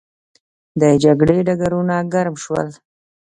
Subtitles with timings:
[0.81, 2.67] د جګړې ډګرونه ګرم شول.